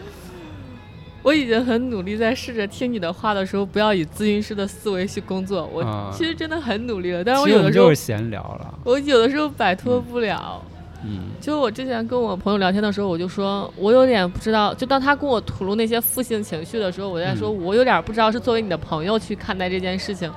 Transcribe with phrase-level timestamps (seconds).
[1.22, 5.68] 我已经很努力在试着听你的话的时候，不要以咨询师的思维去工作。
[5.72, 8.78] 我啊其实真的很努力了，但是我有的时候闲聊了。
[8.84, 10.62] 我有的时候摆脱不了。
[11.02, 20.30] 嗯就我之前跟我朋友聊天的时候，我就说，我有点不知道，就当他跟我吐露那些负性情绪的时候，我在说，嗯我有点不知道是作为你的朋友去看待这件事情，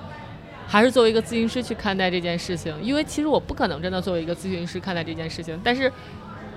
[0.66, 2.74] 还是作为一个咨询师去看待这件事情。
[2.82, 5.92] 因为其实我不可能真的作为一个咨询师看待这件事情，但是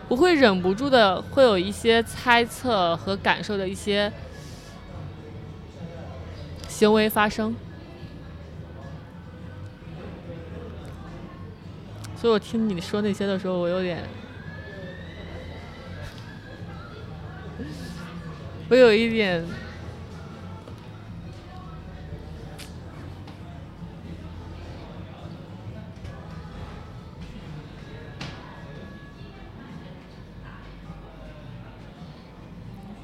[0.08, 4.12] 我会忍不住的会有一些猜测和感受的一些
[6.68, 7.54] 行为发生。
[12.16, 14.02] 所以我听你说那些的时候，我有点，
[18.70, 19.44] 我有一点，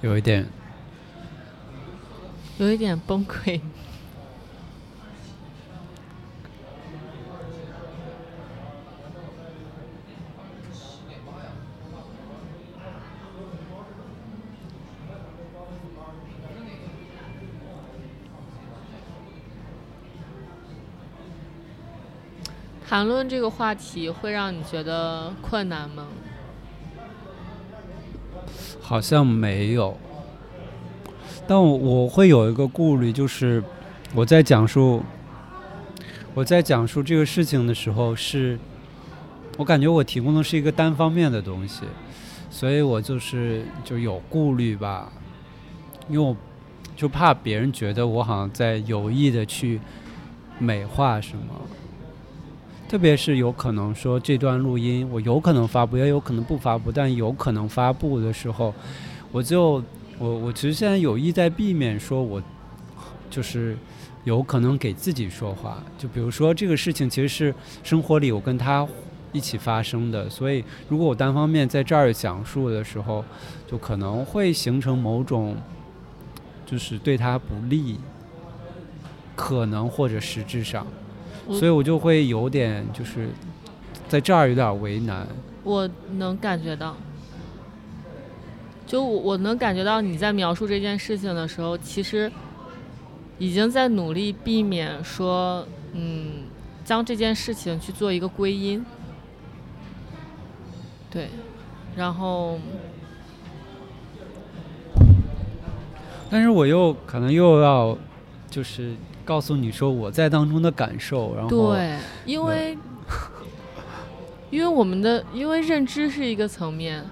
[0.03, 0.45] 有一点
[2.58, 3.61] 有一点崩溃。
[22.89, 26.08] 谈论这个话题会让你觉得困难吗？
[28.93, 29.97] 好像没有，
[31.47, 33.65] 但我我会有一个顾虑，就是
[34.15, 35.03] 我在讲述
[36.35, 38.59] 我在讲述这个事情的时候是，
[39.57, 41.85] 我感觉我提供的是一个单方面的东西，
[42.51, 45.11] 所以我就是就有顾虑吧，
[46.11, 46.37] 因为我
[46.95, 49.81] 就怕别人觉得我好像在有意的去
[50.59, 51.45] 美化什么。
[52.93, 58.75] 特别是有可能说这段录音我有可能发布，也有可能不发布，但有可能发布的时候，
[59.31, 59.83] 我就
[60.19, 62.43] 我我其实现在有意在避免说我
[63.31, 63.75] 就是
[64.25, 68.86] 有可能给自己说话，就比如说这个事情其实是生活里我跟他
[69.33, 73.25] 一起发生的，所以如果我单方面在这儿讲述的时候，
[73.67, 75.57] 就可能会形成某种
[76.67, 77.97] 就是对他不利，
[79.35, 80.86] 可能或者实质上。
[81.47, 83.29] 我所以我就会有点就是
[84.08, 85.27] 在这儿有点为难。
[85.64, 86.97] 我能感觉到，
[88.86, 92.31] 就我我能感觉到你在描述这件事情的时候，其实
[93.39, 96.45] 已经在努力避免说，嗯，
[96.85, 98.85] 将这件事情去做一个归因。
[101.11, 101.29] 对，
[101.95, 102.58] 然后
[106.31, 107.97] 但是我又可能又要
[108.51, 112.77] 就是告诉你说我在当中的感受，然后对，因为
[114.50, 117.05] 因为我们的因为认知是一个层面，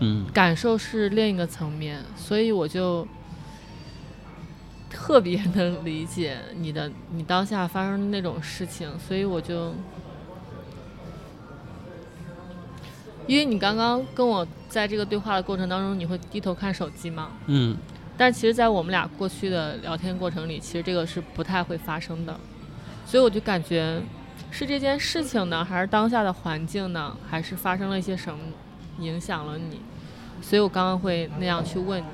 [0.00, 0.26] 嗯。
[0.32, 3.06] 感受是另一个层面，所以我就
[4.90, 9.72] 特别能理解你的你当下发生的那种事情，所以我就，
[13.26, 17.30] 因为你刚刚跟我在这个对话的过程当中，你会低头看手机吗？
[17.46, 17.76] 嗯
[18.20, 22.38] 但其实，在我们俩过去的聊天过程里，其实这个是不太会发生的，
[23.06, 23.98] 所以我就感觉
[24.50, 28.38] 是这件事情呢，还是当下的环境呢，还是发生了一些什么
[28.98, 29.80] 影响了你？
[30.42, 32.06] 所以我刚刚会那样去问你。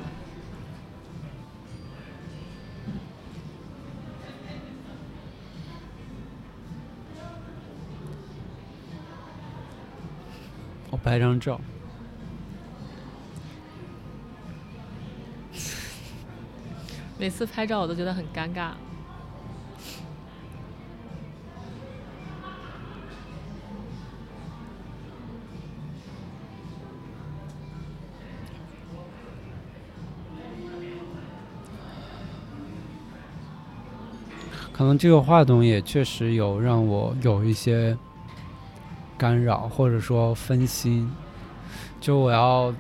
[10.89, 11.61] 我拍张照。
[17.19, 18.71] 每次拍照我都觉得很尴尬。
[34.73, 37.97] 可能这个话筒也确实有让我有一些
[39.17, 41.11] 干扰，或者说分心。
[41.99, 42.75] 就我要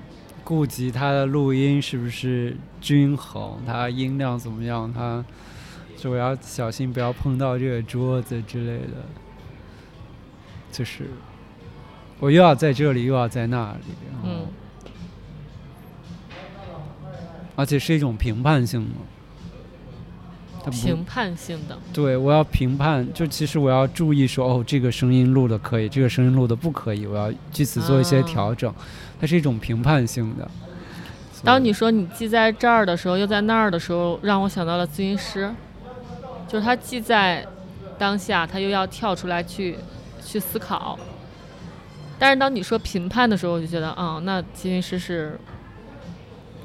[0.46, 5.24] 顾及它的录音是不是均衡，它音量怎么样，它
[5.96, 9.04] 就我要小心不要碰到这个桌子之类的。
[10.70, 11.10] 就是
[12.20, 14.46] 我又要在这里，又要在那里，然后嗯，
[17.56, 18.90] 而且是一种评判性的。
[20.66, 28.74] 它评判性的，对，我要评判，就其实我要注意说，哦，这个声音录的可以，这个声音录的不可以，我要据此做一些啊调整。
[29.20, 30.50] 它是一种评判性的。
[31.44, 35.54] 当你说你既在这儿的时候，又在那儿的时候，让我想到了咨询师，
[36.48, 37.46] 就是他既在
[37.96, 39.76] 当下，他又要跳出来去
[40.20, 40.98] 去思考。
[42.18, 45.38] 但是当你说评判的时候，我就觉得，啊、那咨询师是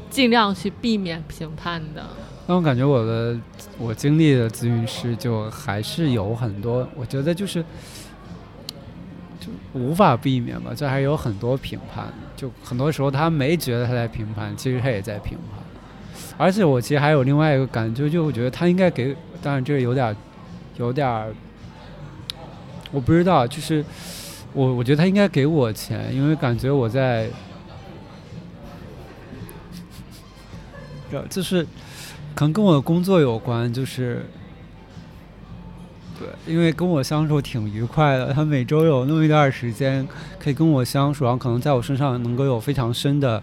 [0.10, 2.04] 尽量去避免评判的。
[2.52, 3.40] 但我感觉我的
[3.78, 7.64] 我经历的咨询师就还是有很多，我觉得就是
[9.40, 12.08] 就无法避免吧，这还有很多评判。
[12.36, 15.64] 就很多时候他没觉得他在评判，其实他也在评判。
[16.38, 20.14] 而且我其实还有另外一个感觉，就我觉得他应该给，当然这有点
[20.76, 21.34] 有点
[22.92, 23.82] 我不知道，就是
[24.52, 27.30] 我我觉得他应该给我钱，因为感觉我在，
[31.30, 31.66] 就是
[32.36, 34.26] 可能跟我的工作有关，就是
[36.20, 40.08] 对，因为跟我相处挺愉快的，他每周有那么一段时间
[40.40, 43.42] 可以跟我相处，然后可能在我身上能够有非常深的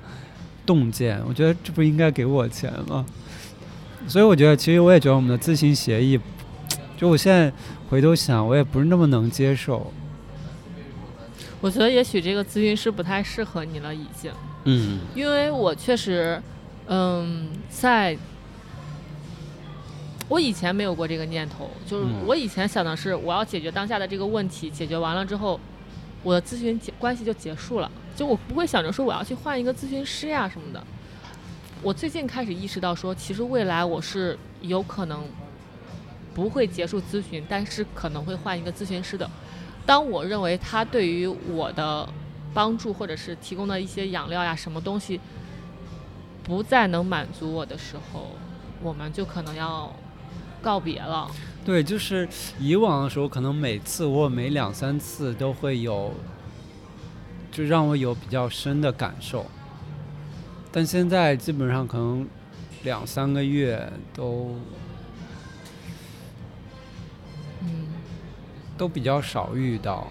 [0.67, 3.05] 洞见，我觉得这不应该给我钱吗？
[4.07, 6.19] 所以我觉得，其实我也觉得我们的自行协议，
[6.97, 7.53] 就我现在。
[7.91, 9.91] 回头想，我也不是那么能接受。
[11.59, 14.31] 我觉得也许这个咨询师不太适合你了，已经。
[14.65, 14.99] 嗯。
[15.15, 16.39] 因为我确实，
[16.87, 18.15] 嗯，在，
[20.29, 25.59] 我以前没有过这个念头，就是我以前想的是，我要解决当下的这个问题，解决完了之后，
[26.23, 30.85] 我的咨询关系就结束了，就我不会想着说我要去换一个咨询师呀什么的。
[31.83, 35.25] 我最近开始意识到说，其实未来我是有可能。
[36.35, 39.29] 不会结束咨询，但是可能会换一个咨询师的。
[39.85, 42.09] 当我认为他对于我的
[42.55, 45.19] 帮助或者是提供的一些养料呀，什么东西
[46.45, 48.29] 不再能满足我的时候，
[48.81, 49.93] 我们就可能要
[50.63, 51.31] 告别了。
[51.65, 52.29] 对，就是
[52.59, 56.13] 以往的时候，可能每次我每两三次都会有，
[57.51, 59.47] 就让我有比较深的感受。
[60.71, 62.29] 但现在基本上可能
[62.85, 64.57] 两三个月都。
[67.61, 67.89] 嗯
[68.77, 70.07] 都比较少遇到，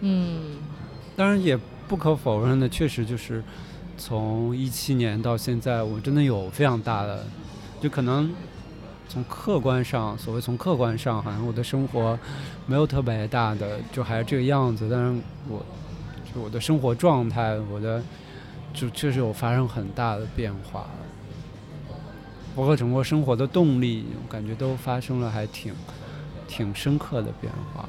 [0.00, 0.56] 嗯，
[1.14, 1.54] 当然也
[1.86, 3.44] 不可否认的，确实就是
[4.04, 7.24] 从一七年到现在，我真的有非常大的，
[7.80, 8.34] 就可能
[9.08, 12.18] 从客观上，所谓从客观上，好像我的生活
[12.66, 15.64] 没有特别大的，就还是这个样子，但是我
[16.34, 18.02] 就我的生活状态，我的
[18.74, 20.84] 就确实有发生很大的变化。
[22.56, 25.72] 包括整个生活的动力，我感觉都发生了还挺
[26.48, 27.88] 挺深刻的变化。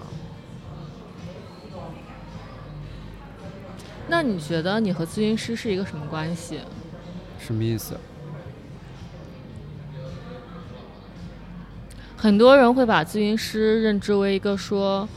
[4.13, 6.59] 那你觉得你和咨询师是一个什么关系？
[7.39, 7.97] 什么意思？
[12.15, 15.09] 很多人会把咨询师认知为一个说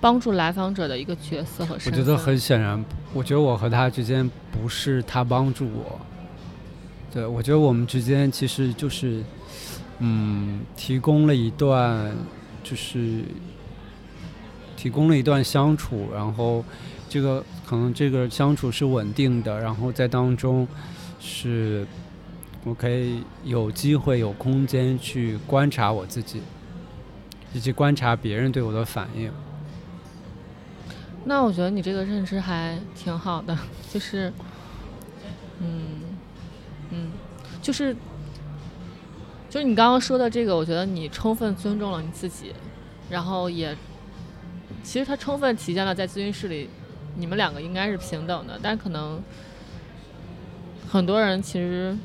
[0.00, 2.00] 帮助来访者的一个角色和身份。
[2.00, 2.82] 我觉得很显然，
[3.12, 6.00] 我觉得我和他之间不是他帮助我。
[7.12, 9.22] 对，我觉得我们之间其实就是，
[9.98, 12.10] 嗯，提供了一段，
[12.62, 13.20] 就是
[14.78, 16.64] 提供了一段相处，然后
[17.14, 20.66] 这个可能这个相处是稳定的，然后在当中
[21.20, 21.86] 是
[22.64, 26.42] 我可以有机会、有空间去观察我自己，
[27.52, 29.30] 以及观察别人对我的反应。
[31.24, 33.56] 那我觉得你这个认知还挺好的，
[33.88, 34.32] 就是，
[35.60, 36.00] 嗯。
[36.90, 37.12] 嗯，
[37.62, 37.94] 就是，
[39.48, 42.52] 就是你刚刚说的这个，我觉得你充分尊重了你自己，
[43.08, 43.76] 然后也，
[44.82, 46.68] 其实它充分体现了在咨询室里，
[47.16, 49.22] 你们两个应该是平等的，但可能
[50.88, 51.96] 很多人其实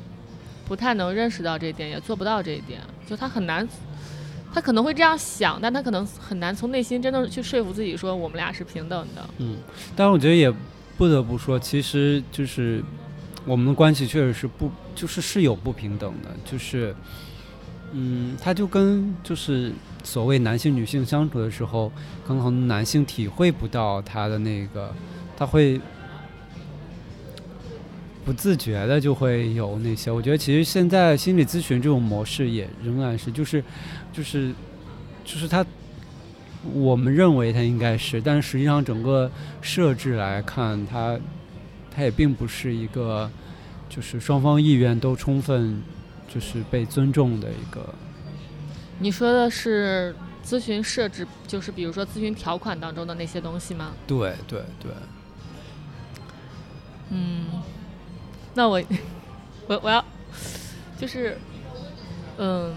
[0.66, 3.68] 不太能认识到这一点，也做不到这一点，就他很难，
[4.52, 9.28] 他可能会这样想，但他可能很难从内心真的去说服自己说我们俩是平等的。
[9.38, 9.56] 嗯，
[9.94, 10.52] 但是我觉得也
[10.96, 12.82] 不得不说，其实就是。
[13.46, 16.94] 我们的关系确实是不，就是是有不平等的，就是，
[17.92, 21.90] 嗯，他就跟就是所谓男性女性相处的时候，
[22.26, 24.94] 可能男性体会不到他的那个，
[25.36, 25.80] 他会
[28.24, 30.10] 不自觉的就会有那些。
[30.10, 33.62] 我觉得其实现在心理咨询这种模式也仍然是，就是，
[34.12, 34.52] 就是，
[35.24, 35.64] 就是他，
[36.72, 39.30] 我们认为他应该是，但实际上整个
[39.60, 41.18] 设置来看，他。
[41.92, 43.28] 它也并不是一个，
[43.88, 45.82] 就是双方意愿都充分，
[46.32, 47.92] 就是被尊重的一个。
[49.00, 53.92] 你说的是咨询设置，就是比如说咨询条款当中的那些东西吗？
[54.06, 54.92] 对对对。
[57.10, 57.46] 嗯，
[58.54, 58.80] 那我
[59.66, 60.04] 我我要
[60.96, 61.36] 就是，
[62.38, 62.72] 嗯，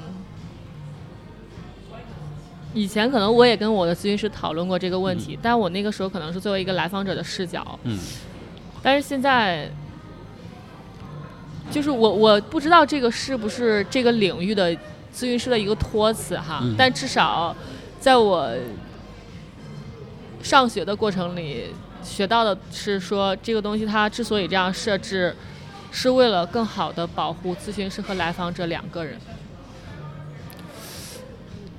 [2.74, 7.80] 以前可能我也跟我的咨询师讨论过这个问题，但我那个时候可能是作为一个来访者的视角。
[7.84, 8.00] 嗯。
[8.82, 9.70] 但是现在，
[11.74, 14.72] 就是我我不知道这个是不是这个领域的
[15.12, 17.56] 咨询师的一个托词哈，但至少
[18.00, 18.52] 在我
[20.44, 21.66] 上学的过程里，
[22.04, 25.36] 学到的是说，这个东西它之所以这样设置，
[25.92, 29.18] 是为了更好的保护咨询师和来访者两个人。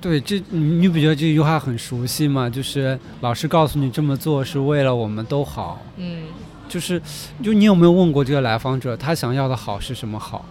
[0.00, 2.50] 对，这你你不觉得这句话很熟悉吗？
[2.50, 5.80] 就是老师告诉你这么做是为了我们都好。
[5.96, 6.24] 嗯，
[6.68, 7.00] 就是，
[7.42, 10.44] 就你有没有问过这个来访者，他想要的好是什么好？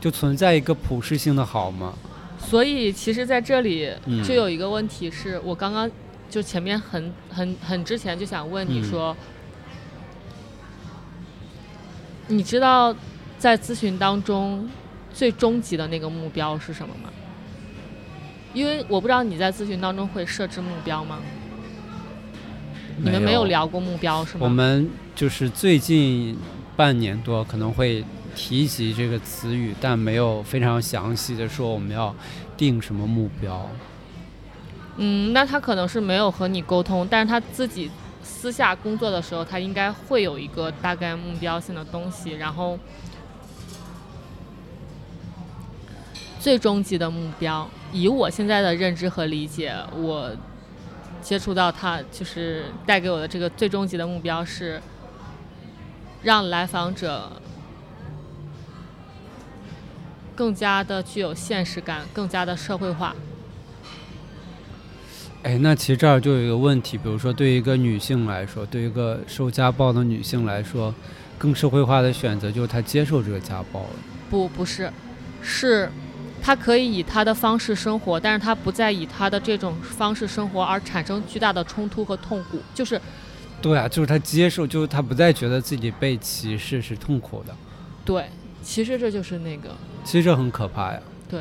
[0.00, 1.94] 就存在一个普适性的好吗？
[2.38, 5.90] 所以其实在这里嗯就有一个问题是，我刚刚
[6.28, 9.16] 就前面很很很之前就想问你嗯说，
[12.28, 12.94] 你知道
[13.38, 14.68] 在咨询当中
[15.12, 17.08] 最终极的那个目标是什么吗？
[18.52, 21.18] 因为我不知道你在咨询当中会设置目标吗？
[22.96, 24.40] 你们没有聊过目标是吗？
[24.44, 26.36] 我们就是最近
[26.76, 32.14] 半年多可能会提及这个词语，但没有非常详细的说我们要
[32.56, 33.68] 定什么目标。
[34.96, 37.90] 嗯，那他可能是没有和你沟通，但是他自己
[38.22, 42.78] 私下工作的时候，他应该会有一个大概目标性的东西，然后
[46.38, 50.30] 最终极的目标，以我现在的认知和理解，我
[51.24, 54.78] 接触到他就是带给我的这个最终极的目标是
[56.22, 57.32] 让来访者
[60.36, 63.16] 更加的具有现实感，更加的社会化。
[65.44, 70.94] 哎，那其实这儿就有一个问题，比如说对于一个女性来说，对于一个受家暴的女性来说，
[71.38, 73.90] 更社会化的选择就是她接受这个家暴了。
[74.28, 74.92] 不，不是，
[75.42, 75.90] 是
[76.44, 82.60] 他可以以他的方式生活，但是他不再以他的这种方式生活而产生巨大的冲突和痛苦。
[82.74, 83.00] 就是
[83.62, 87.56] 对啊，就是他接受，就是他不再觉得自己被歧视是痛苦的。
[88.04, 88.26] 对，
[88.62, 89.70] 其实这就是那个
[90.04, 91.00] 其实这很可怕呀。
[91.30, 91.40] 对，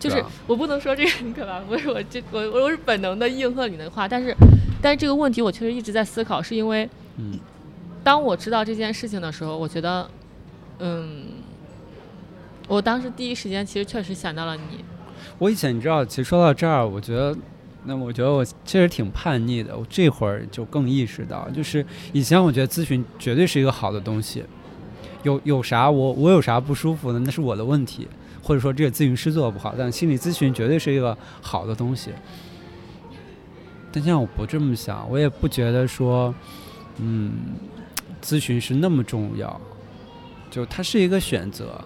[0.00, 4.36] 就是啊我不能说这个很可怕，不是我这我我是本能的应和你的话，但是
[4.82, 7.38] 但是这个问题我确实一直在思考，是因为嗯，
[8.02, 10.10] 当我知道这件事情的时候，我觉得，
[10.80, 11.26] 嗯，
[12.68, 14.84] 我当时第一时间其实确实想到了你，
[15.38, 17.36] 我以前你知道，其实说到这儿，我觉得，
[17.84, 19.76] 那我觉得我确实挺叛逆的。
[19.76, 24.44] 我这会儿就更意识到，就是以前我觉得咨询绝对是一个好的东西，
[25.22, 28.08] 有有啥我我有啥不舒服的，那是我的问题，
[28.42, 32.10] 或者说这个咨询师做的不好，但心理咨询绝对是一个好的东西。
[33.92, 36.34] 但现在我不这么想，我也不觉得说，
[36.98, 37.32] 嗯，
[38.22, 39.60] 咨询是那么重要，
[40.50, 41.78] 就它是一个选择。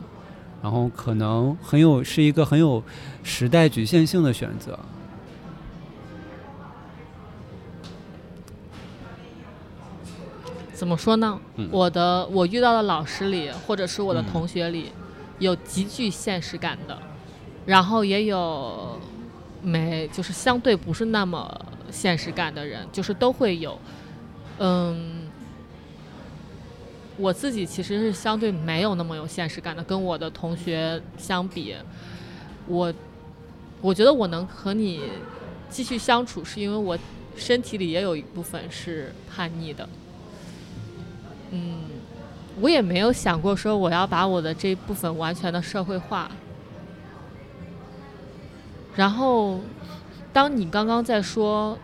[0.67, 2.83] 然后可能很有是一个很有
[3.23, 4.77] 时代局限性的选择。
[10.73, 11.39] 怎么说呢？
[11.55, 14.91] 嗯我的我遇到的老师里，或者是我的嗯同学里，
[15.39, 16.99] 有极具现实感的，
[17.65, 18.99] 然后也有
[19.63, 21.49] 没就是相对不是那么
[21.93, 23.79] 现实感的人，就是都会有。
[24.59, 25.16] 嗯，
[27.19, 31.75] 我自己其实是相对没有那么有现实感的，跟我的同学相比，
[32.67, 32.93] 我
[33.81, 35.03] 我觉得我能和你
[35.71, 36.99] 继续相处，是因为我
[37.37, 39.89] 身体里也有一部分是叛逆的。
[41.51, 41.85] 嗯，
[42.61, 46.31] 我也没有想过说我要把我的这部分完全的社会化。
[48.95, 49.61] 然后，
[50.33, 51.79] 当你刚刚在说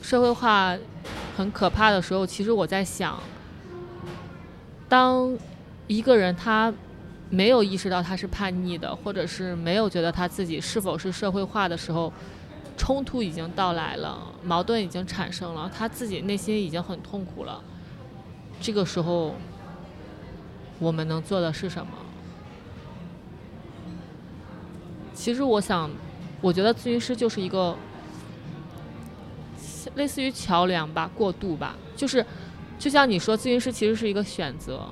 [0.00, 0.74] 社会化
[1.36, 3.22] 很可怕的时候，其实我在想，
[4.88, 5.36] 当
[5.86, 6.72] 一个人他
[7.30, 12.12] 没有意识到他是叛逆的，或者是没有觉得他自己是否是社会化的时候，
[12.76, 17.62] 冲突已经到来了，矛盾已经产生了，他自己内心已经很痛苦了。
[18.60, 19.34] 这个时候，
[20.78, 21.92] 我们能做的是什么？
[25.12, 25.90] 其实我想，
[26.40, 27.76] 我觉得咨询师就是一个
[29.96, 32.24] 类似于桥梁吧，过渡吧，就是
[32.78, 34.86] 就像你说，咨询师其实是一个选择。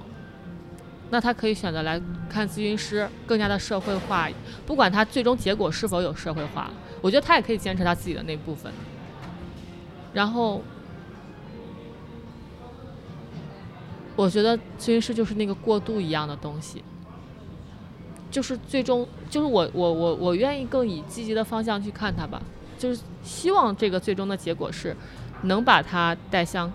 [1.09, 4.29] 那他可以选择来看咨询师更加的社会化，
[4.67, 6.69] 不管他最终结果是否有社会化，
[7.01, 8.73] 我觉得他也可以坚持他自己的那部分。
[10.13, 10.61] 然后，
[14.17, 16.83] 我觉得咨询师就是那个过渡一样的东西，
[18.29, 22.43] 就是最终就是我我我我愿意更以积极的方向去看他吧，
[22.77, 24.97] 就是希望这个最终的结果是
[25.43, 26.73] 能把他带向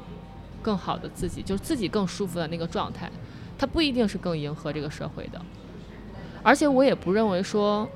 [0.62, 3.12] 更好的自己，就是自己更舒服的那个状态。
[3.58, 5.40] 它不一定是更迎合这个社会的，
[6.42, 7.88] 而且我也不认为说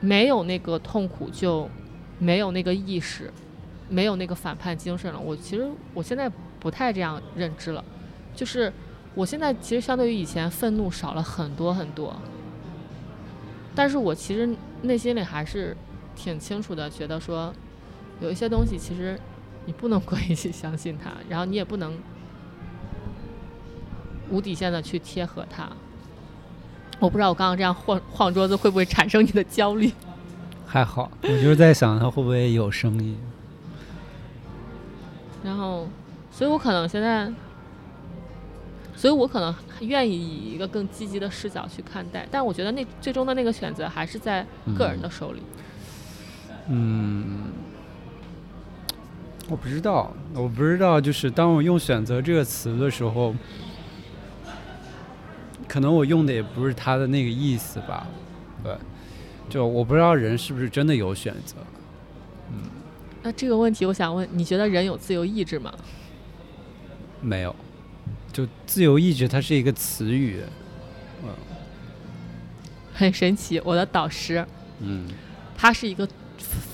[0.00, 1.68] 没有那个痛苦就
[2.18, 3.30] 没有那个意识，
[3.90, 5.20] 没有那个反叛精神了。
[5.20, 7.84] 我其实我现在不太这样认知了，
[8.34, 8.72] 就是
[9.14, 12.16] 我现在其实相对于以前愤怒少了很多很多，
[13.74, 14.48] 但是我其实
[14.80, 15.76] 内心里还是
[16.16, 17.52] 挺清楚的，觉得说
[18.20, 19.20] 有一些东西其实
[19.66, 21.96] 你不能过于去相信他，然后你也不能
[24.30, 25.68] 无底线的去贴合他。
[26.98, 29.92] 我不知道我刚刚这样晃晃桌子会不会产生你的焦虑？
[30.66, 33.16] 还好，我就是在想他会不会有声音。
[35.42, 35.88] 然后，
[36.30, 37.32] 所以我可能现在，
[38.94, 45.42] 所以我可能愿意以一个更积极的视角去看待，但我觉得那最终的那个选择还是在个人的手里。
[46.68, 47.46] 嗯，
[49.50, 53.34] 我不知道，我不知道，就是当我用“选择”这个词的时候，
[55.66, 58.06] 可能我用的也不是他的那个意思吧，
[58.62, 58.72] 对，
[59.48, 61.56] 就我不知道人是不是真的有选择。
[62.52, 62.70] 嗯
[63.22, 65.74] 那这个问题，我想问，你觉得人有自由意志吗？
[67.20, 67.54] 没有，
[68.32, 70.40] 就自由意志，它是一个词语。
[71.22, 71.28] 嗯，
[72.94, 74.46] 很神奇，我的导师，
[74.78, 75.06] 嗯，
[75.54, 76.08] 他是一个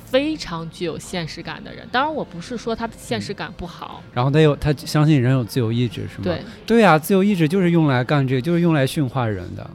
[0.07, 1.87] 非常具有现实感的人。
[1.93, 4.03] 当然，我不是说他的现实感不好。
[4.15, 6.23] 然后他有，他相信人有自由意志，是吗？
[6.23, 9.69] 对，对呀，自由意志就是用来干这个，就是用来驯化人的。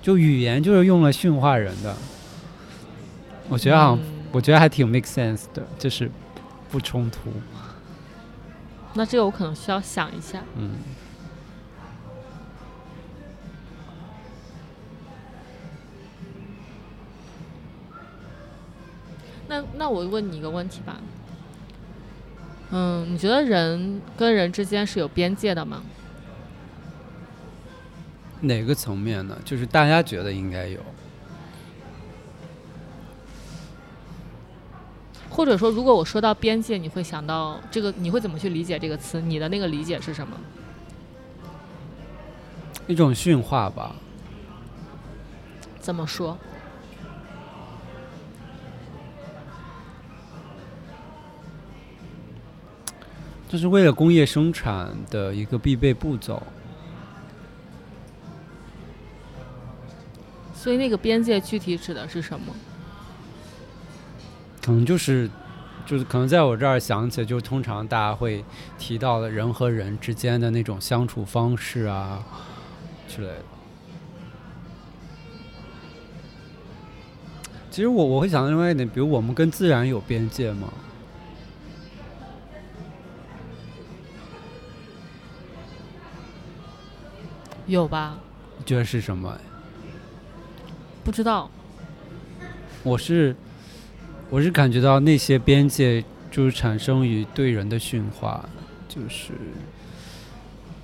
[0.00, 1.94] 就语言就是用来驯化人的。
[3.48, 3.98] 我觉得好像。
[4.34, 6.10] 我觉得还挺 make sense 的，就是
[6.68, 7.30] 不冲突。
[8.94, 10.42] 那这个我可能需要想一下。
[10.58, 10.72] 嗯。
[19.48, 20.96] 那那我问你一个问题吧。
[22.70, 25.82] 嗯，你觉得人跟人之间是有边界的吗？
[28.40, 29.38] 哪个层面呢？
[29.44, 30.80] 就是大家觉得应该有。
[35.30, 37.92] 或者说，如果我说到边界，你会想到这个？
[37.96, 39.20] 你会怎么去理解这个词？
[39.20, 40.36] 你的那个理解是什么？
[42.86, 43.96] 一种驯化吧。
[45.80, 46.36] 怎么说？
[53.54, 56.42] 这是为了工业生产的一个必备步骤。
[60.52, 62.52] 所以，那个边界具体指的是什么？
[64.60, 65.30] 可能就是，
[65.86, 68.44] 就是可能在我这儿想起来，就通常大家会
[68.76, 72.24] 提到的人和人之间的那种相处方式啊
[73.06, 73.44] 之类的。
[77.70, 80.72] 其实我我会想到另外一点，比如我们跟自然有边界吗？
[87.66, 88.18] 有吧？
[88.58, 89.38] 你觉得是什么？
[91.02, 91.50] 不知道。
[92.82, 93.34] 我是。
[94.30, 98.48] 我是感觉到那些边界就是产生于对人的驯化，
[98.88, 99.32] 就是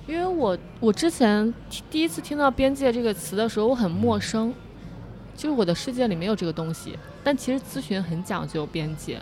[0.07, 1.53] 因为我我之前
[1.89, 4.53] 第一次听到“边界”这个词的时候，我很陌生，
[5.35, 6.97] 就是我的世界里没有这个东西。
[7.23, 9.19] 但其实咨询很讲究边界，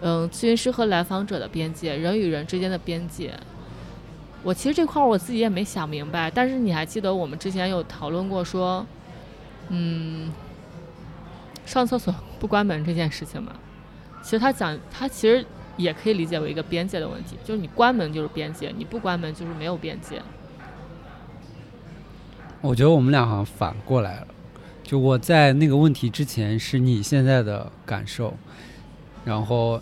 [0.00, 3.38] 嗯，咨询师和来访者的边界，人与人之间的边界。
[4.42, 8.86] 我其实这块我自己也没想明白，但是你还记得我们之前有讨论过说，
[9.68, 10.32] 嗯。
[11.64, 13.52] 上厕所不关门这件事情吗，
[14.20, 20.20] 其实他讲，他其实也可以理解为一个边界的问题，就是你关门就是边界，你不关门就是没有边界。
[22.60, 24.26] 我觉得我们俩好像反过来了，
[24.82, 28.36] 就我在那个问题之前是你现在的感受，
[29.24, 29.80] 然后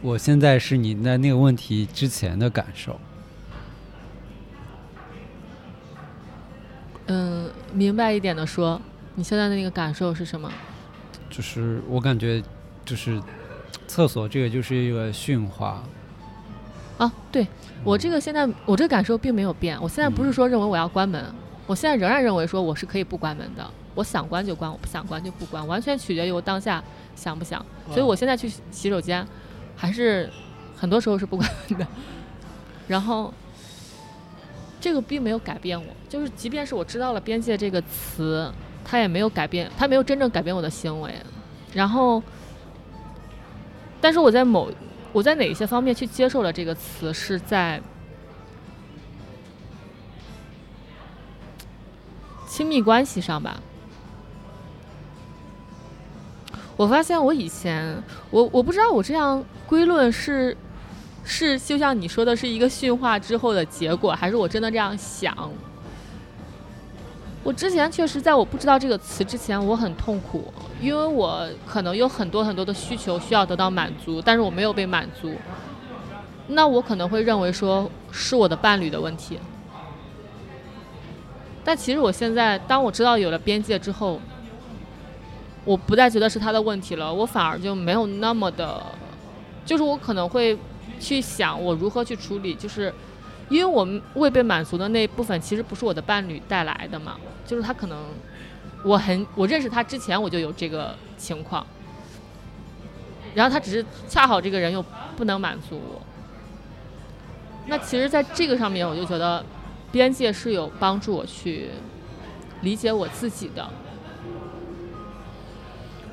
[0.00, 2.98] 我现在是你在那个问题之前的感受。
[7.12, 8.80] 嗯，明白一点的说，
[9.16, 10.48] 你现在的那个感受是什么？
[11.28, 12.40] 就是我感觉，
[12.84, 13.20] 就是
[13.88, 15.82] 厕所这个就是一个驯化。
[16.98, 17.44] 啊，对
[17.82, 19.76] 我这个现在我这个感受并没有变。
[19.82, 21.24] 我现在不是说认为我要关门，
[21.66, 23.68] 我现在仍然认为说我是可以不关门的。
[23.96, 26.80] 我想关就关，我不想关就不关，完全取决于我当下
[27.16, 27.64] 想不想。
[27.88, 29.26] 所以我现在去洗手间，
[29.74, 30.30] 还是
[30.76, 31.84] 很多时候是不关门的。
[32.86, 33.34] 然后
[34.80, 38.52] 这个并没有改变我，就是即便是我知道了边界这个词。
[38.82, 41.14] 他也没有改变，他没有真正改变我的行为。
[41.72, 42.20] 然后，
[44.00, 44.68] 但是我在某
[45.12, 47.80] 我在哪一些方面去接受了这个词，是在
[52.48, 53.60] 亲密关系上吧。
[56.76, 60.56] 我发现我以前，我我不知道我这样归论是
[61.24, 65.34] 是就像你说的是一个驯化之后的结果，还是我真的这样想。
[67.42, 75.32] 我之前确实在我不知道这个词之前，我很痛苦，因为我可能有很多很多的需求需要得到满足，但是我没有被满足。
[76.48, 79.38] 那我可能会认为说是我的伴侣的问题。
[81.64, 84.20] 但其实我现在，当我知道有了边界之后，
[85.64, 88.82] 我不再觉得是他的问题了，我反而就没有那么的，
[89.64, 90.58] 就是我可能会
[91.00, 92.92] 去想我如何去处理，就是
[93.48, 98.04] 因为我们未被满足的那一部分，其实不是我的伴侣带来的嘛，就是他可能
[98.84, 101.66] 我很我认识他之前我就有这个情况，
[103.34, 104.84] 然后他只是恰好这个人又
[105.16, 106.00] 不能满足我。
[107.66, 109.44] 那其实，在这个上面，我就觉得
[109.92, 111.68] 边界是有帮助我去
[112.62, 113.68] 理解我自己的。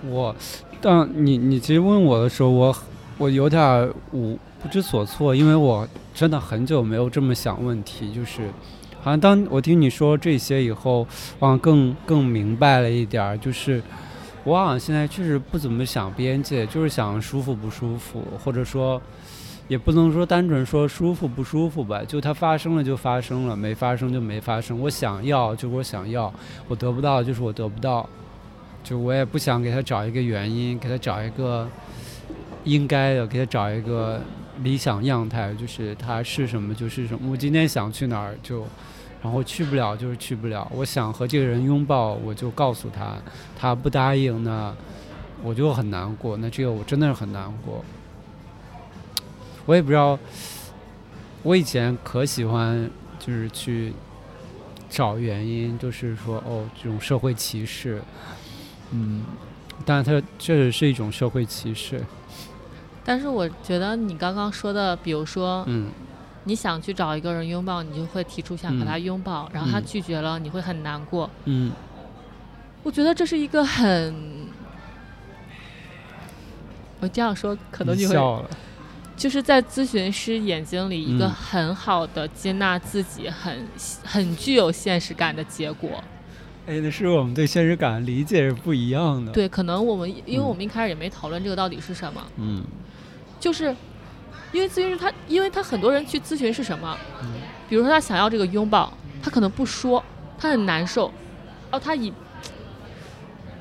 [0.04, 0.36] 我，
[0.80, 2.76] 当你你其实问我的时候，我
[3.17, 8.49] 我有点无不知所措，因为我真的很久没有这么想问题，就是
[9.01, 11.06] 好像当我听你说这些以后，
[11.39, 13.82] 好像更更明白了一点儿，就是
[14.43, 19.01] 我好像现在确实不怎么想边界，就是想舒服不舒服，或者说
[19.67, 26.34] 也不能说单纯说舒服不舒服吧，就它发生了就发生了，没发生就没发生，我想要就我想要，
[26.67, 28.08] 我得不到就是我得不到。
[28.84, 31.67] 就我也不想给他找一个原因，给他找一个
[32.67, 34.21] 应该的，给他找一个
[34.62, 37.32] 理想样态，就是他是什么就是什么。
[37.32, 38.67] 我今天想去哪儿就，
[39.23, 40.69] 然后去不了就是去不了。
[40.75, 43.15] 我想和这个人拥抱，我就告诉他，
[43.58, 44.75] 他不答应那
[45.41, 46.36] 我就很难过。
[46.38, 47.84] 那这个我真的是很难过。
[49.65, 50.19] 我也不知道，
[51.43, 53.93] 我以前可喜欢就是去
[54.89, 58.01] 找原因，就是说哦，这种社会歧视。
[58.91, 59.23] 嗯，
[59.86, 62.03] 但是它确实是一种社会歧视。
[63.08, 65.88] 但是我觉得你刚刚说的，比如说，嗯，
[66.43, 71.30] 你想去找一个人拥抱，你就会提出想和他拥抱，然后他拒绝了，你会很难过。
[71.46, 71.72] 嗯，
[72.84, 74.13] 我觉得这是一个很，
[77.00, 78.46] 我这样说可能就会，
[79.15, 83.65] 就是在咨询师眼睛里一个很好的接纳自己，很
[84.04, 86.04] 很具有现实感的结果。
[86.65, 89.32] 哎，那是我们对现实感理解是不一样的。
[89.32, 92.22] 对，可能我们因为我们一开始也没讨论这个到底是什么。
[92.36, 92.62] 嗯。
[93.39, 93.76] 就是
[94.52, 96.97] 因为咨询师他，因为他很多人去咨询是什么？
[97.21, 97.28] 嗯。
[97.69, 100.04] 比如说他想要这个拥抱，他可能不说，
[100.39, 101.12] 他很难受，
[101.71, 102.13] 哦，他以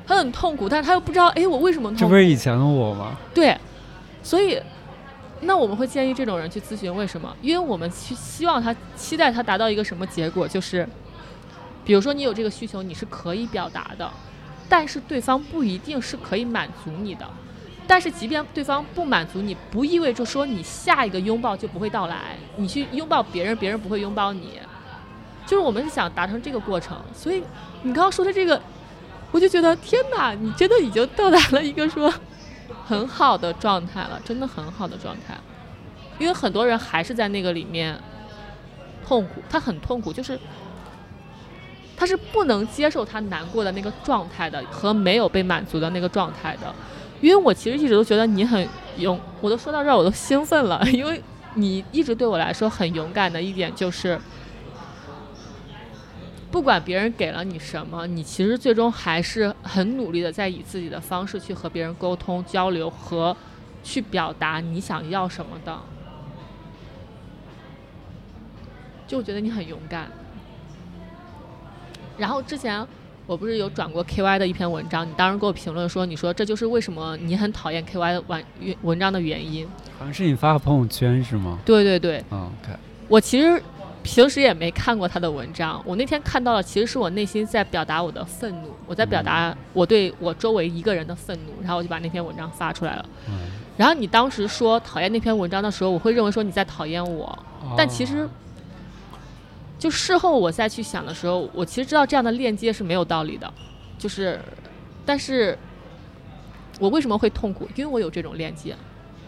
[0.06, 2.00] 他很痛苦，但是他又不知道，哎，我为什么痛苦？
[2.00, 3.16] 这不是以前的我吗？
[3.34, 3.56] 对。
[4.22, 4.60] 所以，
[5.40, 7.36] 那我们会建议这种人去咨询，为什么？
[7.42, 10.88] 因为我们去希望他期待他达到一个什么结果，就是。
[11.84, 14.10] 比如说你有这个需求，你是可以表达的，
[14.68, 17.24] 但是对方不一定是可以满足你的。
[17.86, 22.36] 但是即便对方不满足你，不意味着说你下一个拥抱就不会到来。
[22.56, 24.58] 你去拥抱别人，别人不会拥抱你。
[25.46, 27.00] 就是我们是想达成这个过程。
[27.14, 27.42] 所以
[27.82, 28.60] 你刚刚说的这个，
[29.30, 32.12] 我就觉得天哪，你真的已经到达了一个说
[32.84, 35.36] 很好的状态了，真的很好的状态。
[36.18, 37.98] 因为很多人还是在那个里面
[39.06, 40.38] 痛苦，他很痛苦，就是。
[41.98, 46.70] 他是不能接受他难过的那个状态的，和没有被满足的那个状态的，
[47.20, 51.22] 因为我其实一直都觉得你很勇，我都说到这儿我都兴奋了， 因为
[51.54, 54.20] 你一直对我来说很勇敢的一点就是，
[56.50, 63.36] 不管别人给了你什么，你其实最终还是很努力的在以自己的方式去和别人沟通交流和
[63.82, 65.78] 去表达你想要什么的，
[69.06, 70.10] 就觉得你很勇敢。
[72.18, 72.86] 然后之前
[73.26, 78.44] 我不是有转过 K Y 的一篇文章，你当时给我评论说，你说这就是为什么你很讨厌 K Y 文
[78.82, 79.66] 文章的原因。
[79.98, 81.58] 好像是你发的朋友圈是吗？
[81.64, 82.22] 对对对。
[82.30, 82.72] 嗯，OK。
[83.08, 83.60] 我其实
[84.04, 93.04] 平时也没看过他的文章，我那天看到了，其实是我内心在表达我的愤怒，我在表达我对我周围一个人的愤怒，然后我就把那篇文章发出来了。
[93.28, 93.34] 嗯。
[93.76, 97.36] 然后你当时说讨厌那篇文章的时候，我会认为说你在讨厌我，
[97.76, 98.28] 但其实。
[99.78, 103.52] 就事后我再去想的时候，我其实知道这样的链接是没有道理的，
[103.98, 104.40] 就是，
[105.04, 105.56] 但是，
[106.80, 107.68] 我为什么会痛苦？
[107.74, 108.74] 因为我有这种链接，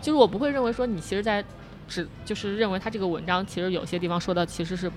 [0.00, 1.44] 就是我不会认为说你其实在
[1.86, 4.90] 只就是认为他这个文章其实有些地方说的其实是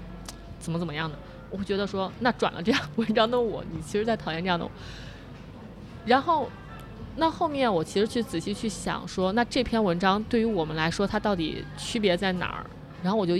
[0.57, 1.17] 怎么怎么样的，
[1.49, 4.71] 我会觉得说那转了这样文章的我，你其实在讨厌这样的我。
[6.05, 6.49] 然后，
[7.17, 12.65] 那后面我其实去仔细去想说，那这篇文章对于我们来说，它到底区别在哪儿？
[13.03, 13.37] 然后我就。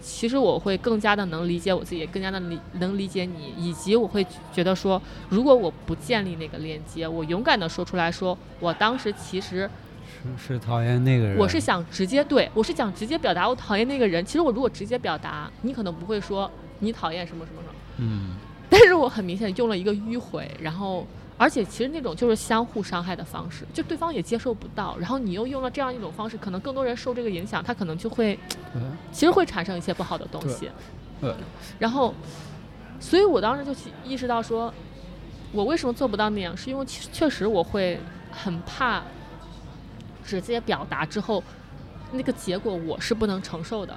[0.00, 9.68] 其实我会更加的能理解我自己，更加的理能理解你，以及我会觉得说，如果我不建立那个链接，我勇敢的说出来说，我当时其实
[10.06, 14.24] 是是讨厌那个人，我是想直接对我是想直接表达我讨厌那个人。
[14.24, 18.36] 其实我如果直接表达，你可能不会说你讨厌什么什么什么，嗯，
[18.70, 21.06] 但是我很明显用了一个迂回，然后。
[21.38, 28.36] 而且其实那种就是相互伤害的方式，就对方也接受不到，然后你又用了这样一种方式，可能更多人受这个影响，他可能就会，
[29.12, 30.68] 其实会产生一些不好的东西。
[31.20, 31.32] 对。
[31.78, 32.12] 然后，
[32.98, 33.72] 所以我当时就
[34.04, 34.74] 意识到说，
[35.52, 38.00] 我为什么做不到那样，是因为确实我会
[38.32, 39.02] 很怕
[40.24, 41.42] 直接表达之后，
[42.10, 43.96] 那个结果我是不能承受的。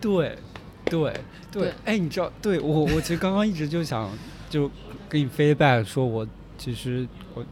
[0.00, 0.38] 对，
[0.86, 1.14] 对，
[1.50, 4.10] 对，哎，你知道，对我，我其实刚刚一直就想
[4.50, 4.70] 就
[5.08, 6.26] 给你 feedback，说我
[6.58, 7.44] 其实我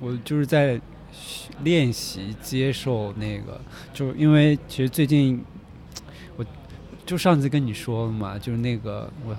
[0.00, 0.80] 我就是在
[1.62, 3.60] 练习接受那个，
[3.92, 5.44] 就是因为其实最近
[6.36, 6.44] 我
[7.04, 9.36] 就上次跟你说了嘛，就是那个我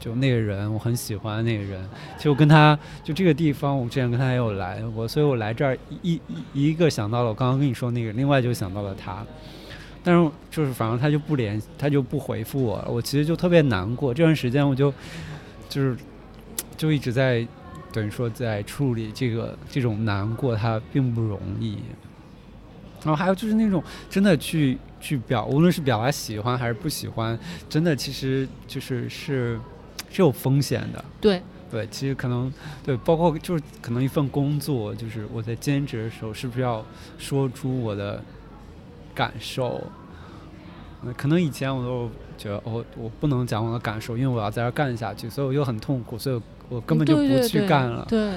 [0.00, 6.20] 就那个人我很喜欢那个人，其实我跟他就这个地方，我之前跟他也有来过，所以我来这儿一
[6.54, 9.26] 一一个想到了我刚刚跟你说那个，另外就想到了他。
[10.08, 14.14] 但是就是反正他就不联，他就不回复我，我其实就特别难过。
[14.14, 14.90] 这段时间我就
[15.68, 15.94] 就是
[16.78, 17.46] 就一直在
[17.92, 21.76] 等于说在处理这个这种难过，它并不容易。
[23.04, 29.60] 然后还有就是那种真的去去表，无论是表达喜欢还是不喜欢，真的其实就是是
[30.08, 31.04] 是有风险的。
[31.20, 32.50] 对对，其实可能
[32.82, 36.82] 对，包括就是可能一份工作，就是我在兼职的时候，是不是要
[37.18, 38.24] 说出我的。
[39.14, 39.82] 感受，
[41.16, 48.04] 可能以前我都觉得，哦，我不能讲我的感受，因为我要在这干下去，所以我又很痛苦，所以我根本就不去干了。
[48.08, 48.32] 对，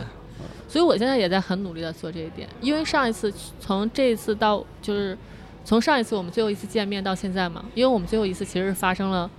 [0.67, 2.47] 所以我现在也在很努力的做这一点。
[2.61, 5.17] 因为上一次从这一次到就是
[5.65, 9.29] 从上一次我们最后一次见面到现在嘛，因为我们最后一次其实是发生了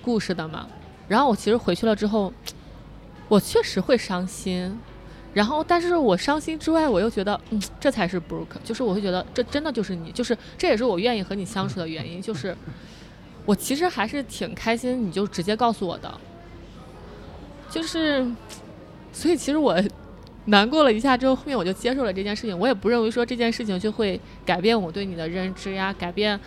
[0.00, 0.66] 故事的嘛。
[1.08, 2.32] 然后我其实回去了之后，
[3.28, 4.78] 我确实会伤心。
[5.32, 12.56] 然后，但是我伤心之外，我又觉得，嗯，这才是 Brooke，就是我会觉得这真的就是你，就是这也是我愿意和你相处的原因，就是
[13.46, 16.12] 我其实还是挺开心，你就直接告诉我的，
[17.70, 18.28] 就是，
[19.12, 19.80] 所以其实我
[20.46, 26.38] 难过了一下之后，后面我就接受了这件事情，我也不认为说这件事情就会改变我对你的认知呀，改变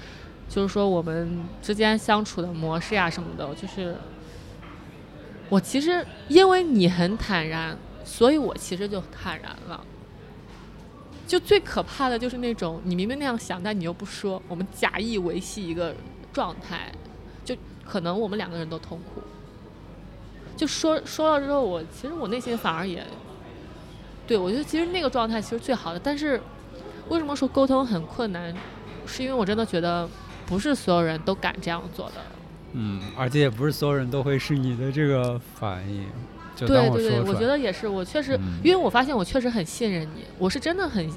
[0.50, 3.96] 就是说我们之间相处的模式呀什么的，就是
[5.48, 7.78] 我其实因为你很坦然。
[8.04, 9.84] 所以我其实就坦然了。
[11.26, 15.96] 就最可怕的就是那种你明明那样想，但你又不说，我们假意维系一个
[16.34, 16.92] 状态，
[17.46, 19.22] 就可能我们两个人都痛苦。
[20.56, 23.04] 就说说了之后，我其实我内心反而也，
[24.28, 26.00] 对我觉得其实那个状态其实最好的。
[26.00, 26.40] 但是
[27.10, 28.54] 为什么说沟通很困难？
[29.08, 30.08] 是因为我真的觉得
[30.46, 32.16] 不是所有人都敢这样做的。
[32.74, 36.06] 嗯，而且也不是所有人都会是你的这个反应。
[36.58, 37.88] 对对对，我觉得也是。
[37.88, 41.10] 我确实，因为我发现我确实很信任你，我是真的很，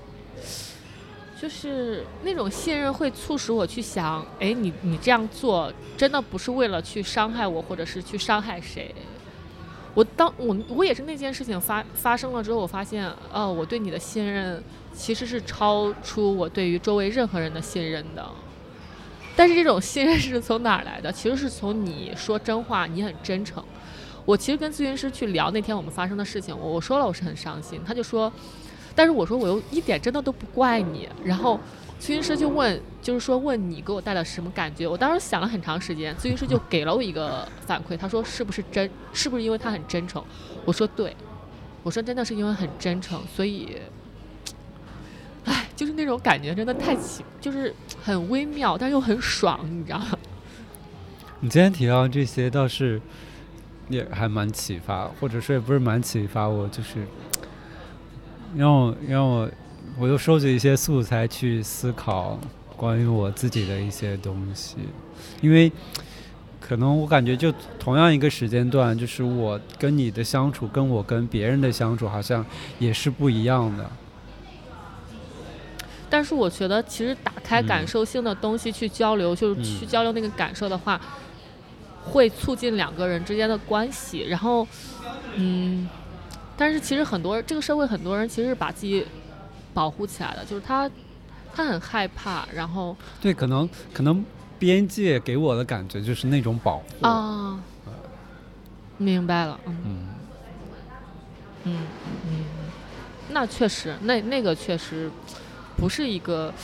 [1.41, 8.95] 就是那种信任会促使我去想，哎，你你这样做真的不是为了去伤害我，或者是去伤害谁？
[9.95, 14.63] 我当我我也是那件事情发发生了之后，我发现，哦，我对你的信任
[14.95, 18.27] 其实是超出我对于周围任何人的信任的。
[19.35, 21.13] 但是这种信任是从哪儿来的？
[21.13, 23.63] 其实是从你说真话，你很真诚。
[24.27, 28.31] 我其实跟咨询师去聊那天我们发生的事情，我我说了我是很伤心，他就说，
[28.95, 31.09] 但是我说我又一点真的都不怪你。
[31.25, 31.59] 然后
[32.01, 34.85] 咨询师就问，就是说问你给我带来什么感觉？
[34.87, 40.21] 我当时想了很长时间，咨询师就给了我一个反馈，他说是不是真，是不是因为他很真诚？
[40.65, 41.15] 我说对，
[41.85, 43.77] 我说真的是因为很真诚，所以，
[45.45, 50.19] 唉，就是那种感觉真的太奇，就是很微妙，但又很爽，你知道吗？
[51.39, 53.01] 你今天提到这些倒是。
[53.89, 57.07] 也还蛮启发，或者说也不是蛮启发我，就是
[58.57, 59.49] 让我让我
[59.99, 62.39] 我又收集一些素材去思考
[62.77, 64.77] 关于我自己的一些东西，
[65.41, 65.71] 因为
[66.61, 72.45] 可能我感觉就同样一个时间段，就是我跟你的相处，跟我跟别人的相处好像
[72.79, 73.89] 也是不一样的。
[76.11, 81.01] 但是我觉得，其实打开感受性的东西去交流，就是去交流那个感受的话。
[82.07, 84.67] 会促进两个人之间的关系，然后，
[85.35, 85.89] 嗯，
[86.57, 89.05] 但是其实很多这个社会很多人其实是把自己
[89.75, 90.89] 保护起来的，就是他
[91.53, 92.97] 他很害怕，然后。
[93.21, 94.25] 对，可能可能
[94.59, 97.07] 边界给我的感觉就是那种保护。
[97.07, 97.61] 啊，
[98.97, 100.09] 明白了，嗯
[101.65, 101.77] 嗯
[102.31, 102.45] 嗯，
[103.31, 105.11] 那确实，那那个确实
[105.77, 106.55] 不是一个，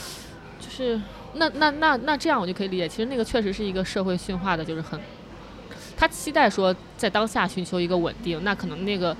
[0.60, 0.98] 就是
[1.34, 4.98] 那那那那这样我就可以理解，其实那个确实是一个社会驯化的，就是很。
[6.02, 9.16] 他期待说，在当下寻求一个稳定，那可能那个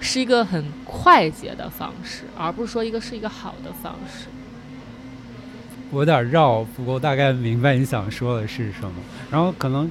[0.00, 4.26] 是一个很快捷的方式，而不是说一个是一个好的方式。
[5.90, 8.92] 我有点绕，不过大概明白你想说的是什么。
[9.30, 9.90] 然后可能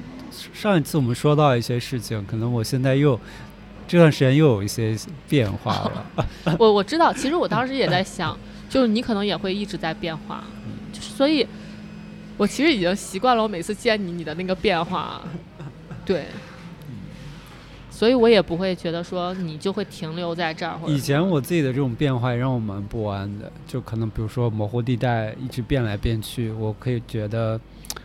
[0.54, 3.18] 上一次我们说到一些事情，可能我现在又
[3.88, 4.96] 这段时间又有一些
[5.28, 6.06] 变化了。
[6.60, 8.38] 我我知道，其实我当时也在想，
[8.70, 10.44] 就是你可能也会一直在变化，
[10.92, 11.44] 就是所以，
[12.36, 15.20] 我其实已经习惯了我每次见你你的那个变化。
[16.06, 16.26] 对，
[17.90, 20.78] 所以我也不会觉得说你就会停留在这儿。
[20.86, 27.60] 以前我自己的这种变化也让我蛮不安的，就可能比如说模糊地带一直变来变去，我可以觉得，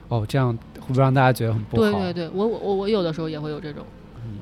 [0.08, 1.92] 哦，这样会不会让大家觉得很不好？
[1.92, 3.86] 对对对，我我我有的时候也会有这种，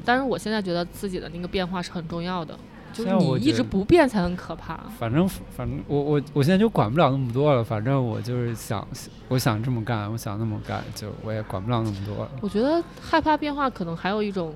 [0.06, 2.58] 但是我现在觉得自己的那个变化是很重要的。
[2.92, 4.80] 就是你一直不变才很可怕。
[4.98, 7.64] 反正反正我我我现在就管不了那么多了。
[7.64, 8.86] 反正我就是想，
[9.28, 12.32] 我想这么干，我想那么干，就我也管不了那么多了。
[12.42, 14.54] 我觉得害怕变化，可能还有一种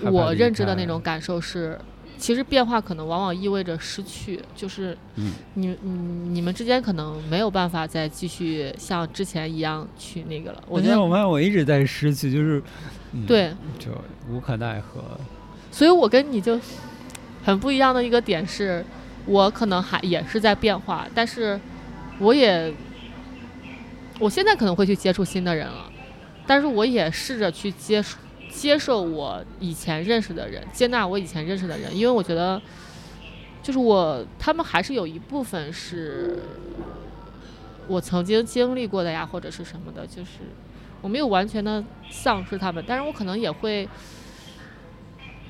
[0.00, 1.78] 我认知的那种感受是，
[2.16, 5.76] 其实变化可能往往意味着失去，就是你你
[6.30, 10.62] 你们之间可能没有办法再继续像之前一样去那个了。
[10.68, 12.62] 我觉得我发现我一直在失去，就是
[13.26, 13.90] 对，就
[14.30, 15.02] 无可奈何。
[15.70, 16.58] 所以我跟你就。
[17.48, 18.84] 很不一样的一个点是，
[19.24, 21.58] 我可能还也是在变化，但是
[22.18, 22.70] 我也，
[24.18, 25.90] 我现在可能会去接触新的人了，
[26.46, 28.04] 但是我也试着去接
[28.50, 32.60] 接受我以前认识的人，接纳我以前认识的人，因为我觉得，
[33.62, 36.40] 就是我他们还是有一部分是
[37.86, 40.40] 我曾经经历过的呀，或者是什么的，就是
[41.00, 43.88] 我没有完全的丧失他们，但是我可能也会。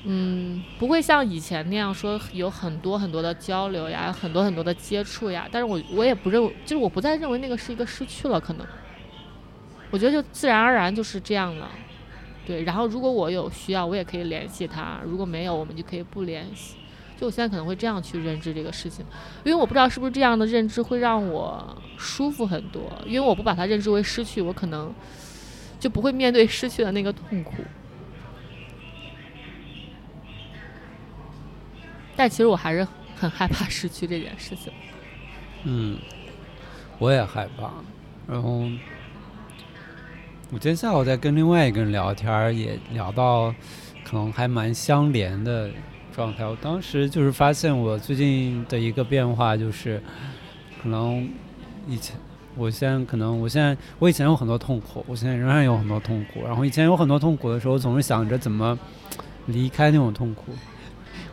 [0.04, 5.48] 嗯，不会像以前那样说有很多很多的交流呀，很多很多的接触呀。
[5.50, 8.66] 但是我我也不认为，就是我不再认为那个是一个失去了，可能。
[9.90, 11.68] 我觉得就自然而然就是这样了，
[12.46, 12.62] 对。
[12.62, 16.76] 然后如果我有需要，我也可以联系他；如果没有，我们就可以不联系。
[17.18, 19.04] 就我现在可能会这样去认知这个事情，
[19.44, 22.82] 因为我不知道是不是这样的认知会让我舒服很多。
[23.04, 24.94] 因为我不把它认知为失去，我可能
[25.80, 27.54] 就不会面对失去的那个痛苦。
[32.18, 34.72] 但其实我还是很害怕失去这件事情。
[35.62, 35.96] 嗯，
[36.98, 37.70] 我也害怕。
[38.26, 38.62] 然后，
[40.50, 43.54] 我今天下午在跟另外一个人聊天，也聊到
[44.02, 45.70] 可能还蛮相连的
[46.12, 46.44] 状态。
[46.44, 50.02] 我当时就是发现，我最近的一个变化就是，
[50.82, 51.30] 可能
[51.86, 52.16] 以前，
[52.56, 56.42] 我现在可能我现在我以前有很多痛苦，我现在仍然有很多痛苦。
[56.44, 58.76] 然后以前有很多痛苦的时候，总是想着怎么
[59.46, 60.46] 离开那种痛苦。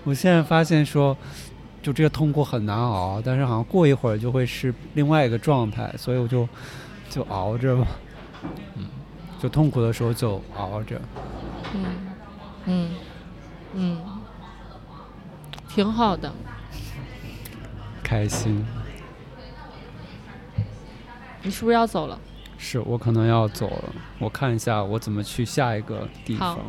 [0.06, 1.18] 我现在发现说，
[1.82, 6.48] 就这个痛苦很难熬，但是好像过一会儿就会是另外一个状态，所以我就
[7.10, 7.88] 就熬着吧，
[8.76, 8.88] 嗯，
[9.42, 11.02] 就痛苦的时候就熬着，
[11.74, 11.86] 嗯
[12.66, 12.92] 嗯
[13.74, 14.02] 嗯，
[15.68, 16.32] 挺好的，
[18.04, 18.64] 开心。
[21.42, 22.20] 你是不是要走了？
[22.58, 26.60] 是我可能要走了，我看一下我怎么去下一个地方。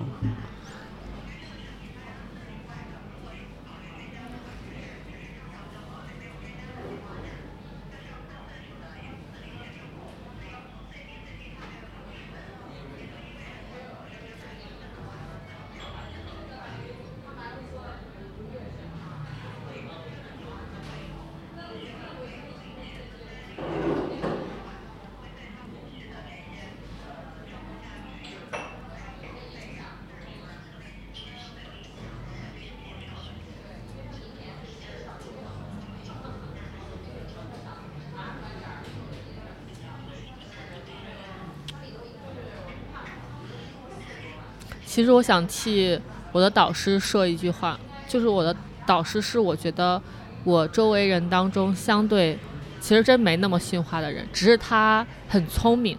[44.97, 46.01] 其实我想替
[46.33, 47.79] 我的导师说一句话，
[48.09, 48.57] 就是我的
[48.87, 50.01] 导师是我觉得
[50.43, 52.39] 我周围人当中相对
[52.81, 55.99] 其实真没那么驯化的人，只是他很聪明，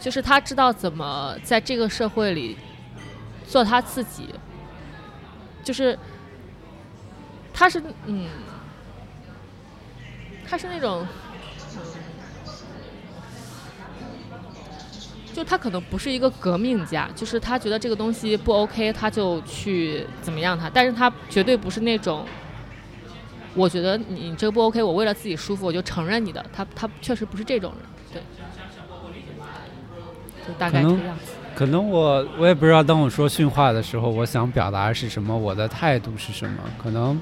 [0.00, 2.56] 就是他知道怎么在这个社会里
[3.46, 4.28] 做他自己，
[5.62, 5.96] 就是
[7.52, 8.28] 他是嗯，
[10.48, 11.06] 他是那种。
[15.34, 22.24] 就他可能不是一个革命家，就是他觉得这个东西不 OK，他就去怎么样他，但是他绝对不是那种，
[23.54, 28.22] 我觉得你这个不 OK，我为了自己舒服我就承认你的，他他确实不是这种人，对，
[30.46, 31.32] 就大概这样子。
[31.56, 36.58] 可能我我也不知道，当我说训话的时候，我想表达是什么，我的态度是什么？
[36.78, 37.20] 可能，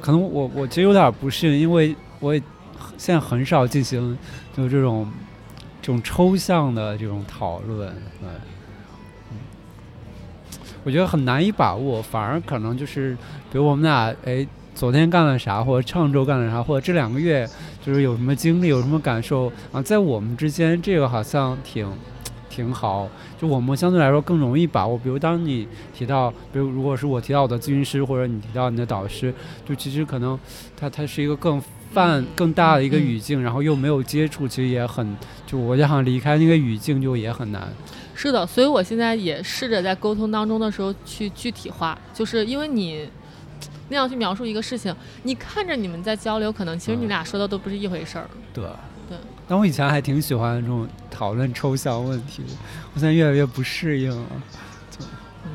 [0.00, 2.34] 可能我我其实有点不适应，因为我
[2.96, 4.16] 现在很少进行
[4.56, 5.06] 就这种。
[5.82, 8.28] 这种抽象的这种讨论，对，
[9.32, 9.38] 嗯，
[10.84, 13.16] 我觉得很难以把握，反而可能就是，
[13.50, 17.44] 比如我们俩，哎，昨天干了啥，或者上周干了啥，或者这两个月
[17.84, 21.90] 就是有什么经历，有什么感受啊，在我们之间，这个好像挺
[22.48, 24.96] 挺好，就我们相对来说更容易把握。
[24.96, 29.34] 比如当你提到，比如如果是我提到我的咨询师，或者你提到你的导师，
[29.68, 30.38] 就其实可能
[30.76, 31.60] 他他是一个更。
[31.92, 35.16] 泛更大的一个嗯语境，然后又没有接触，其实也很，
[35.46, 37.68] 就我就想离开那个语境就也很难。
[38.14, 43.08] 是的，所以我现在也试着在沟通当中的时候去具体化，就是因为你
[43.88, 48.26] 那样去描述一个事情，你看着你们在交流，可能其实你嗯俩说的都不是一回事儿。
[48.54, 48.64] 对，
[49.08, 49.18] 对。
[49.46, 52.50] 但我以前还挺喜欢这种讨论抽象问题的，
[52.94, 54.26] 我现在越来越不适应了。
[54.30, 55.50] 嗯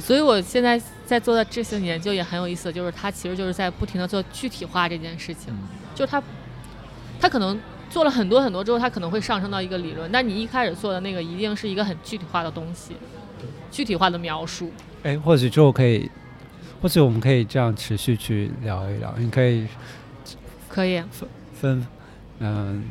[0.00, 0.80] 所以我现在
[1.10, 5.52] 在做的这些研究也很有意思，就是他其实就是在不停的做具体化这件事情，
[5.92, 6.22] 就是它，
[7.20, 7.58] 它可能
[7.90, 12.94] 做了很多很多之后，他可能会上升到一个理论，但你一开始做的那个一定是一个很具体化的东西，
[13.72, 14.70] 具体化的描述。
[15.02, 16.08] 哎，或许之后可以，
[16.80, 19.12] 或许我们可以这样持续去聊一聊。
[19.18, 19.66] 你可以
[20.68, 21.28] 可以，分
[21.60, 21.86] 分，
[22.38, 22.84] 嗯、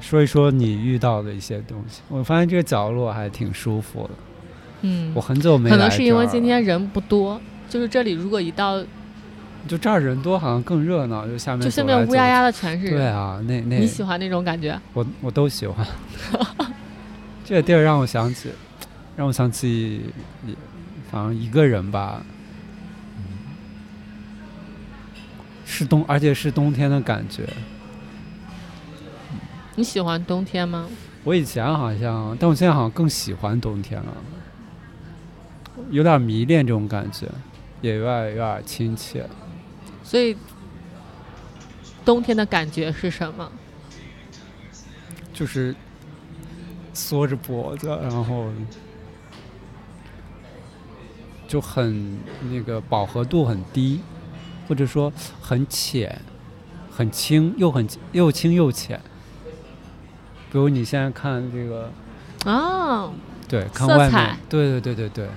[0.00, 2.00] 说一说你遇到的一些东西。
[2.08, 4.10] 我发现这个角落还挺舒服的。
[4.80, 7.38] 嗯我，很久没可能是因为今天人不多，
[7.68, 8.82] 就是这里如果一到，
[9.66, 11.26] 就这儿人多，好像更热闹。
[11.26, 12.94] 就下面就下面乌压压的全是人。
[12.94, 14.80] 对，啊，那那你喜欢那种感觉？
[14.94, 15.86] 我我都喜欢。
[17.44, 18.50] 这个地儿让我想起，
[19.16, 20.02] 让我想起，
[21.10, 22.22] 反正一个人吧，
[23.16, 23.22] 嗯
[25.64, 27.48] 是冬，而且是冬天的感觉。
[29.76, 30.86] 你喜欢冬天吗？
[31.24, 34.14] 我以前好像，但我现在好像更喜欢冬天了，
[35.90, 37.26] 有点迷恋这种感觉，
[37.80, 39.28] 也有点有点亲切。
[40.02, 40.36] 所以
[42.04, 43.50] 冬天的感觉是什么？
[45.34, 45.74] 就是
[46.92, 48.46] 缩着脖子，然后
[51.46, 52.18] 就很
[52.50, 54.00] 那个饱和度很低，
[54.66, 56.20] 或者说很浅、
[56.90, 59.00] 很轻，又很又轻又浅。
[60.50, 61.92] 比如你现在看这个，
[62.46, 63.12] 哦，
[63.46, 65.28] 对，看外色彩面，对对对对对。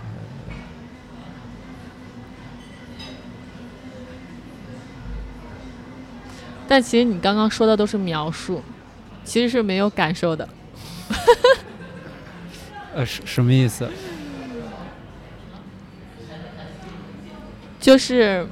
[6.72, 8.64] 但其实你刚刚说的都是描述，
[9.26, 10.48] 其实是没有感受的。
[12.96, 13.86] 呃，什什么意思？
[17.78, 18.48] 就是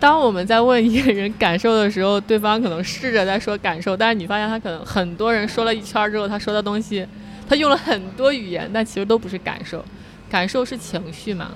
[0.00, 7.06] 当我们在问一个人感受的时候，对方可能试着在说感受，但是你发现他可能很多人说了一圈之后，他说的东西，
[7.48, 9.84] 他用了很多语言，但其实都不是感受。
[10.28, 11.52] 感受是情绪嘛，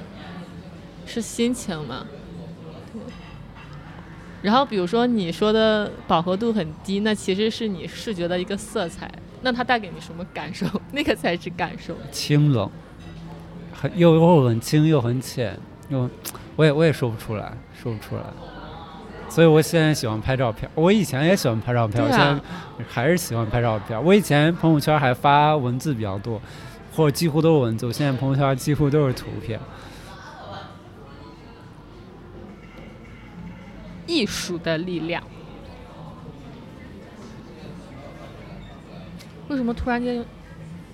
[1.04, 2.06] 是心情嘛。
[4.42, 10.66] 对然后比如说你说的饱和度很低，那其实是你视觉的一个色彩，那它带给你什么感受？
[10.92, 11.96] 那个才是感受。
[12.10, 12.68] 清冷，
[13.72, 15.56] 很又又很清又很浅，
[15.88, 16.10] 又
[16.56, 18.22] 我也我也说不出来，说不出来。
[19.28, 22.38] 所以我现在喜欢拍照片，我以前也喜欢拍照片，我现在
[22.86, 24.04] 还是喜欢拍照片。
[24.04, 26.38] 我以前朋友圈还发文字比较多，
[26.94, 29.58] 或者几乎都是文字，我现在朋友圈几乎都是图片。
[34.12, 35.22] 艺术的力量。
[39.48, 40.22] 为什么突然间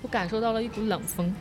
[0.03, 1.35] 我感受到了一股冷风？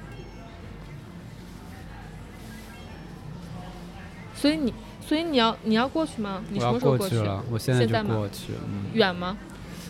[4.35, 6.43] 所以你，所以你要你要过去吗？
[6.49, 6.97] 你什么时候去？
[6.97, 9.37] 过去了，我现在就过去，嗯，远吗？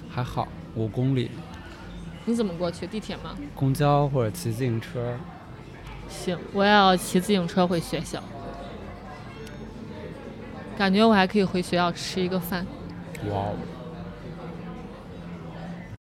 [0.09, 1.31] 还好，五公里，
[2.25, 2.85] 你怎么过去？
[2.85, 3.37] 地铁吗？
[3.55, 5.17] 公交或者骑自行车。
[6.09, 8.23] 行，我也要骑自行车回学校。
[10.77, 12.65] 感觉我还可以回学校吃一个饭。